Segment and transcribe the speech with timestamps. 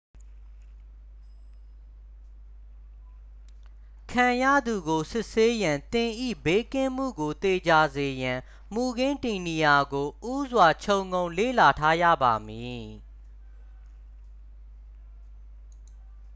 [4.11, 6.09] ခံရသူကို စစ်ဆေးရန် သင်၏
[6.45, 8.39] ဘေးကင်းမှုကိုသေချာစေရန်
[8.73, 12.85] မူခင်းတည်နေရာကို ဦးစွာခြုံငုံလေ့လာထားရပါမည်